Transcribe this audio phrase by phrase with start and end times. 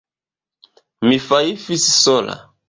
[1.09, 2.41] Mi fajfis sola.